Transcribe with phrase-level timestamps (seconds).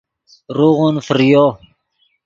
[0.57, 1.45] روغون فریو